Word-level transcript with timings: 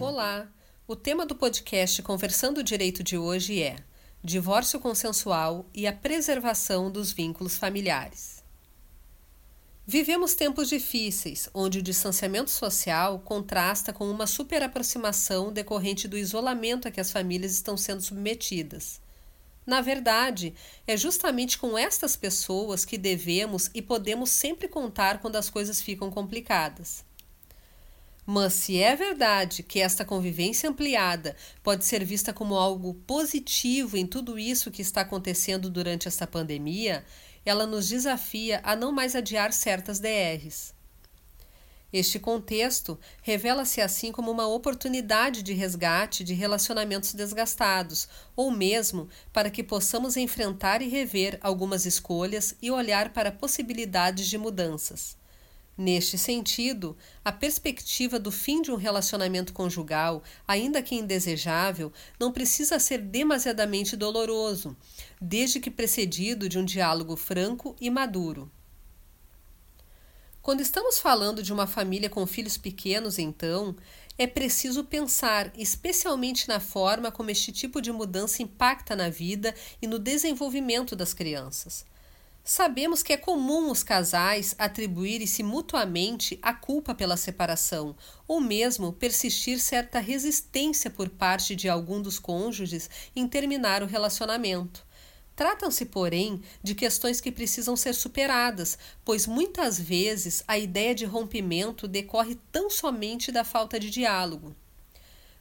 Olá! 0.00 0.48
O 0.86 0.96
tema 0.96 1.26
do 1.26 1.34
podcast 1.34 2.02
Conversando 2.02 2.58
o 2.58 2.62
Direito 2.62 3.02
de 3.02 3.16
hoje 3.18 3.62
é 3.62 3.76
Divórcio 4.22 4.80
consensual 4.80 5.66
e 5.74 5.86
a 5.86 5.92
preservação 5.92 6.90
dos 6.90 7.12
vínculos 7.12 7.56
familiares. 7.56 8.42
Vivemos 9.86 10.34
tempos 10.34 10.68
difíceis, 10.68 11.48
onde 11.54 11.78
o 11.78 11.82
distanciamento 11.82 12.50
social 12.50 13.20
contrasta 13.20 13.92
com 13.92 14.10
uma 14.10 14.26
superaproximação 14.26 15.52
decorrente 15.52 16.06
do 16.06 16.18
isolamento 16.18 16.86
a 16.86 16.90
que 16.90 17.00
as 17.00 17.10
famílias 17.10 17.52
estão 17.52 17.76
sendo 17.76 18.02
submetidas. 18.02 19.00
Na 19.68 19.82
verdade, 19.82 20.54
é 20.86 20.96
justamente 20.96 21.58
com 21.58 21.76
estas 21.76 22.16
pessoas 22.16 22.86
que 22.86 22.96
devemos 22.96 23.70
e 23.74 23.82
podemos 23.82 24.30
sempre 24.30 24.66
contar 24.66 25.20
quando 25.20 25.36
as 25.36 25.50
coisas 25.50 25.78
ficam 25.78 26.10
complicadas. 26.10 27.04
Mas 28.24 28.54
se 28.54 28.78
é 28.78 28.96
verdade 28.96 29.62
que 29.62 29.78
esta 29.78 30.06
convivência 30.06 30.70
ampliada 30.70 31.36
pode 31.62 31.84
ser 31.84 32.02
vista 32.02 32.32
como 32.32 32.54
algo 32.54 32.94
positivo 33.06 33.98
em 33.98 34.06
tudo 34.06 34.38
isso 34.38 34.70
que 34.70 34.80
está 34.80 35.02
acontecendo 35.02 35.68
durante 35.68 36.08
esta 36.08 36.26
pandemia, 36.26 37.04
ela 37.44 37.66
nos 37.66 37.90
desafia 37.90 38.62
a 38.64 38.74
não 38.74 38.90
mais 38.90 39.14
adiar 39.14 39.52
certas 39.52 40.00
DRs. 40.00 40.77
Este 41.90 42.18
contexto 42.18 42.98
revela-se 43.22 43.80
assim 43.80 44.12
como 44.12 44.30
uma 44.30 44.46
oportunidade 44.46 45.42
de 45.42 45.54
resgate 45.54 46.22
de 46.22 46.34
relacionamentos 46.34 47.14
desgastados, 47.14 48.08
ou 48.36 48.50
mesmo 48.50 49.08
para 49.32 49.50
que 49.50 49.62
possamos 49.62 50.14
enfrentar 50.16 50.82
e 50.82 50.88
rever 50.88 51.38
algumas 51.40 51.86
escolhas 51.86 52.54
e 52.60 52.70
olhar 52.70 53.14
para 53.14 53.32
possibilidades 53.32 54.26
de 54.26 54.36
mudanças. 54.36 55.16
Neste 55.78 56.18
sentido, 56.18 56.96
a 57.24 57.30
perspectiva 57.30 58.18
do 58.18 58.32
fim 58.32 58.60
de 58.60 58.70
um 58.70 58.76
relacionamento 58.76 59.52
conjugal, 59.52 60.22
ainda 60.46 60.82
que 60.82 60.96
indesejável, 60.96 61.92
não 62.18 62.32
precisa 62.32 62.78
ser 62.80 62.98
demasiadamente 62.98 63.96
doloroso, 63.96 64.76
desde 65.20 65.60
que 65.60 65.70
precedido 65.70 66.48
de 66.48 66.58
um 66.58 66.64
diálogo 66.64 67.16
franco 67.16 67.76
e 67.80 67.88
maduro. 67.88 68.50
Quando 70.48 70.62
estamos 70.62 70.98
falando 70.98 71.42
de 71.42 71.52
uma 71.52 71.66
família 71.66 72.08
com 72.08 72.26
filhos 72.26 72.56
pequenos, 72.56 73.18
então, 73.18 73.76
é 74.16 74.26
preciso 74.26 74.82
pensar 74.82 75.52
especialmente 75.54 76.48
na 76.48 76.58
forma 76.58 77.12
como 77.12 77.28
este 77.28 77.52
tipo 77.52 77.82
de 77.82 77.92
mudança 77.92 78.42
impacta 78.42 78.96
na 78.96 79.10
vida 79.10 79.54
e 79.82 79.86
no 79.86 79.98
desenvolvimento 79.98 80.96
das 80.96 81.12
crianças. 81.12 81.84
Sabemos 82.42 83.02
que 83.02 83.12
é 83.12 83.18
comum 83.18 83.70
os 83.70 83.82
casais 83.82 84.54
atribuírem-se 84.56 85.42
mutuamente 85.42 86.38
a 86.40 86.54
culpa 86.54 86.94
pela 86.94 87.18
separação, 87.18 87.94
ou 88.26 88.40
mesmo 88.40 88.94
persistir 88.94 89.60
certa 89.60 89.98
resistência 89.98 90.90
por 90.90 91.10
parte 91.10 91.54
de 91.54 91.68
algum 91.68 92.00
dos 92.00 92.18
cônjuges 92.18 92.88
em 93.14 93.28
terminar 93.28 93.82
o 93.82 93.86
relacionamento. 93.86 94.87
Tratam-se, 95.38 95.84
porém, 95.84 96.42
de 96.60 96.74
questões 96.74 97.20
que 97.20 97.30
precisam 97.30 97.76
ser 97.76 97.94
superadas, 97.94 98.76
pois 99.04 99.24
muitas 99.24 99.78
vezes 99.78 100.42
a 100.48 100.58
ideia 100.58 100.92
de 100.92 101.04
rompimento 101.04 101.86
decorre 101.86 102.36
tão 102.50 102.68
somente 102.68 103.30
da 103.30 103.44
falta 103.44 103.78
de 103.78 103.88
diálogo. 103.88 104.52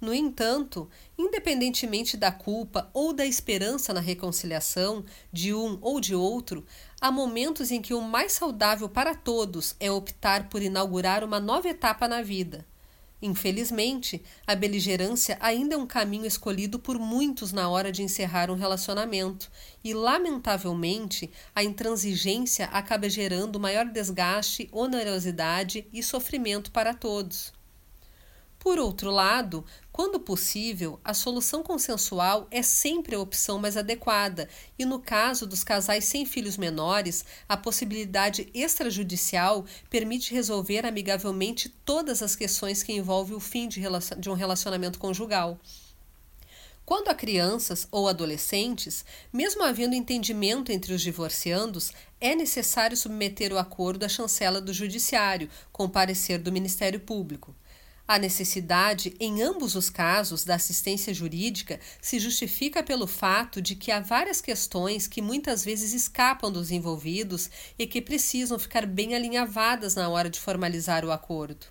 No 0.00 0.14
entanto, 0.14 0.88
independentemente 1.18 2.16
da 2.16 2.32
culpa 2.32 2.88
ou 2.94 3.12
da 3.12 3.26
esperança 3.26 3.92
na 3.92 4.00
reconciliação 4.00 5.04
de 5.30 5.52
um 5.52 5.76
ou 5.82 6.00
de 6.00 6.14
outro, 6.14 6.64
há 6.98 7.12
momentos 7.12 7.70
em 7.70 7.82
que 7.82 7.92
o 7.92 8.00
mais 8.00 8.32
saudável 8.32 8.88
para 8.88 9.14
todos 9.14 9.76
é 9.78 9.90
optar 9.90 10.48
por 10.48 10.62
inaugurar 10.62 11.22
uma 11.22 11.38
nova 11.38 11.68
etapa 11.68 12.08
na 12.08 12.22
vida. 12.22 12.66
Infelizmente, 13.22 14.20
a 14.44 14.56
beligerância 14.56 15.38
ainda 15.40 15.76
é 15.76 15.78
um 15.78 15.86
caminho 15.86 16.26
escolhido 16.26 16.76
por 16.76 16.98
muitos 16.98 17.52
na 17.52 17.68
hora 17.68 17.92
de 17.92 18.02
encerrar 18.02 18.50
um 18.50 18.56
relacionamento, 18.56 19.48
e, 19.84 19.94
lamentavelmente, 19.94 21.30
a 21.54 21.62
intransigência 21.62 22.66
acaba 22.66 23.08
gerando 23.08 23.60
maior 23.60 23.86
desgaste, 23.86 24.68
onerosidade 24.72 25.86
e 25.92 26.02
sofrimento 26.02 26.72
para 26.72 26.92
todos. 26.92 27.52
Por 28.62 28.78
outro 28.78 29.10
lado, 29.10 29.64
quando 29.90 30.20
possível, 30.20 31.00
a 31.02 31.12
solução 31.12 31.64
consensual 31.64 32.46
é 32.48 32.62
sempre 32.62 33.16
a 33.16 33.18
opção 33.18 33.58
mais 33.58 33.76
adequada, 33.76 34.48
e 34.78 34.84
no 34.84 35.00
caso 35.00 35.48
dos 35.48 35.64
casais 35.64 36.04
sem 36.04 36.24
filhos 36.24 36.56
menores, 36.56 37.24
a 37.48 37.56
possibilidade 37.56 38.48
extrajudicial 38.54 39.66
permite 39.90 40.32
resolver 40.32 40.86
amigavelmente 40.86 41.70
todas 41.84 42.22
as 42.22 42.36
questões 42.36 42.84
que 42.84 42.92
envolvem 42.92 43.34
o 43.34 43.40
fim 43.40 43.66
de, 43.66 43.82
de 44.16 44.30
um 44.30 44.34
relacionamento 44.34 44.96
conjugal. 44.96 45.58
Quando 46.86 47.08
há 47.08 47.14
crianças 47.16 47.88
ou 47.90 48.06
adolescentes, 48.06 49.04
mesmo 49.32 49.64
havendo 49.64 49.96
entendimento 49.96 50.70
entre 50.70 50.94
os 50.94 51.02
divorciandos, 51.02 51.92
é 52.20 52.36
necessário 52.36 52.96
submeter 52.96 53.52
o 53.52 53.58
acordo 53.58 54.04
à 54.04 54.08
chancela 54.08 54.60
do 54.60 54.72
Judiciário, 54.72 55.50
com 55.72 55.88
parecer 55.88 56.38
do 56.38 56.52
Ministério 56.52 57.00
Público. 57.00 57.52
A 58.12 58.18
necessidade, 58.18 59.16
em 59.18 59.42
ambos 59.42 59.74
os 59.74 59.88
casos, 59.88 60.44
da 60.44 60.56
assistência 60.56 61.14
jurídica 61.14 61.80
se 61.98 62.18
justifica 62.18 62.82
pelo 62.82 63.06
fato 63.06 63.62
de 63.62 63.74
que 63.74 63.90
há 63.90 64.00
várias 64.00 64.42
questões 64.42 65.06
que 65.06 65.22
muitas 65.22 65.64
vezes 65.64 65.94
escapam 65.94 66.52
dos 66.52 66.70
envolvidos 66.70 67.48
e 67.78 67.86
que 67.86 68.02
precisam 68.02 68.58
ficar 68.58 68.84
bem 68.84 69.14
alinhavadas 69.14 69.94
na 69.94 70.10
hora 70.10 70.28
de 70.28 70.38
formalizar 70.38 71.06
o 71.06 71.10
acordo. 71.10 71.64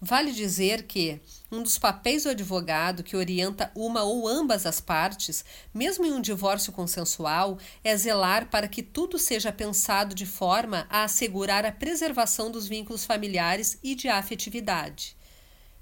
Vale 0.00 0.30
dizer 0.30 0.84
que 0.84 1.20
um 1.50 1.64
dos 1.64 1.78
papéis 1.78 2.22
do 2.22 2.28
advogado 2.28 3.02
que 3.02 3.16
orienta 3.16 3.72
uma 3.74 4.04
ou 4.04 4.28
ambas 4.28 4.66
as 4.66 4.80
partes, 4.80 5.44
mesmo 5.74 6.06
em 6.06 6.12
um 6.12 6.20
divórcio 6.20 6.72
consensual, 6.72 7.58
é 7.82 7.96
zelar 7.96 8.50
para 8.50 8.68
que 8.68 8.84
tudo 8.84 9.18
seja 9.18 9.50
pensado 9.50 10.14
de 10.14 10.26
forma 10.26 10.86
a 10.88 11.02
assegurar 11.02 11.66
a 11.66 11.72
preservação 11.72 12.52
dos 12.52 12.68
vínculos 12.68 13.04
familiares 13.04 13.80
e 13.82 13.96
de 13.96 14.06
afetividade. 14.06 15.15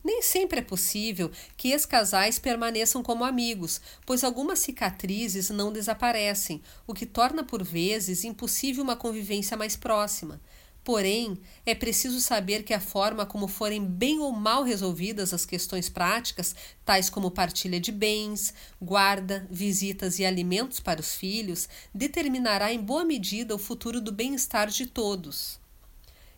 Nem 0.05 0.21
sempre 0.21 0.61
é 0.61 0.63
possível 0.63 1.31
que 1.57 1.71
ex-casais 1.71 2.39
permaneçam 2.39 3.03
como 3.03 3.25
amigos, 3.25 3.81
pois 4.05 4.23
algumas 4.23 4.59
cicatrizes 4.59 5.49
não 5.49 5.73
desaparecem, 5.73 6.61
o 6.87 6.93
que 6.93 7.07
torna 7.07 7.43
por 7.43 7.65
vezes 7.65 8.23
impossível 8.23 8.85
uma 8.85 8.97
convivência 8.97 9.57
mais 9.57 9.77
próxima. 9.77 10.39
Porém, 10.85 11.41
é 11.65 11.75
preciso 11.75 12.21
saber 12.21 12.63
que 12.63 12.75
a 12.75 12.81
forma 12.81 13.25
como 13.25 13.49
forem 13.49 13.83
bem 13.83 14.21
ou 14.21 14.31
mal 14.31 14.63
resolvidas 14.63 15.33
as 15.33 15.47
questões 15.47 15.89
práticas, 15.89 16.55
tais 16.85 17.09
como 17.09 17.31
partilha 17.31 17.81
de 17.81 17.91
bens, 17.91 18.53
guarda, 18.83 19.47
visitas 19.51 20.19
e 20.19 20.27
alimentos 20.27 20.81
para 20.81 21.01
os 21.01 21.15
filhos, 21.15 21.67
determinará 21.95 22.71
em 22.71 22.79
boa 22.79 23.07
medida 23.07 23.55
o 23.55 23.59
futuro 23.59 24.03
do 24.03 24.13
bem-estar 24.13 24.69
de 24.69 24.85
todos. 24.85 25.64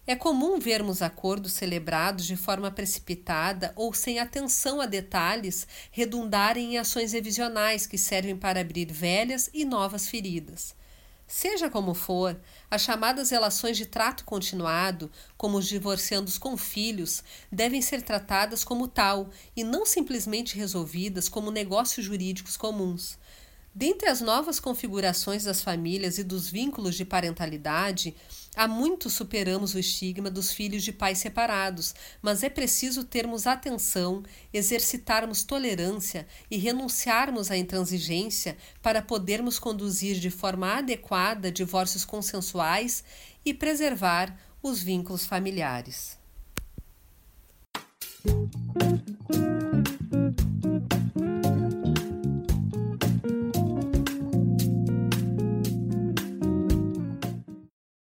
É 0.08 0.14
comum 0.14 0.60
vermos 0.60 1.02
acordos 1.02 1.54
celebrados 1.54 2.26
de 2.26 2.36
forma 2.36 2.70
precipitada 2.70 3.72
ou 3.74 3.92
sem 3.92 4.20
atenção 4.20 4.80
a 4.80 4.86
detalhes 4.86 5.66
redundarem 5.90 6.74
em 6.74 6.78
ações 6.78 7.12
revisionais 7.12 7.88
que 7.88 7.98
servem 7.98 8.36
para 8.36 8.60
abrir 8.60 8.86
velhas 8.92 9.50
e 9.52 9.64
novas 9.64 10.08
feridas. 10.08 10.76
Seja 11.26 11.68
como 11.68 11.92
for, 11.92 12.40
as 12.70 12.82
chamadas 12.82 13.30
relações 13.30 13.76
de 13.76 13.84
trato 13.84 14.24
continuado, 14.24 15.10
como 15.36 15.58
os 15.58 15.66
divorciandos 15.66 16.38
com 16.38 16.56
filhos, 16.56 17.24
devem 17.50 17.82
ser 17.82 18.00
tratadas 18.00 18.62
como 18.62 18.86
tal 18.86 19.28
e 19.56 19.64
não 19.64 19.84
simplesmente 19.84 20.56
resolvidas 20.56 21.28
como 21.28 21.50
negócios 21.50 22.06
jurídicos 22.06 22.56
comuns. 22.56 23.18
Dentre 23.78 24.08
as 24.08 24.22
novas 24.22 24.58
configurações 24.58 25.44
das 25.44 25.60
famílias 25.60 26.16
e 26.16 26.24
dos 26.24 26.48
vínculos 26.48 26.94
de 26.94 27.04
parentalidade, 27.04 28.16
há 28.56 28.66
muito 28.66 29.10
superamos 29.10 29.74
o 29.74 29.78
estigma 29.78 30.30
dos 30.30 30.50
filhos 30.50 30.82
de 30.82 30.94
pais 30.94 31.18
separados, 31.18 31.94
mas 32.22 32.42
é 32.42 32.48
preciso 32.48 33.04
termos 33.04 33.46
atenção, 33.46 34.22
exercitarmos 34.50 35.44
tolerância 35.44 36.26
e 36.50 36.56
renunciarmos 36.56 37.50
à 37.50 37.58
intransigência 37.58 38.56
para 38.80 39.02
podermos 39.02 39.58
conduzir 39.58 40.18
de 40.18 40.30
forma 40.30 40.78
adequada 40.78 41.52
divórcios 41.52 42.02
consensuais 42.02 43.04
e 43.44 43.52
preservar 43.52 44.34
os 44.62 44.82
vínculos 44.82 45.26
familiares. 45.26 46.16